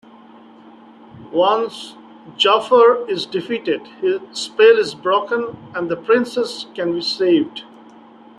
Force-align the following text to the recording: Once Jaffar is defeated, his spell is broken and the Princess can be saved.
Once 1.31 1.93
Jaffar 2.35 3.07
is 3.07 3.27
defeated, 3.27 3.85
his 4.01 4.19
spell 4.31 4.79
is 4.79 4.95
broken 4.95 5.55
and 5.75 5.91
the 5.91 5.95
Princess 5.95 6.65
can 6.73 6.93
be 6.93 7.01
saved. 7.03 7.63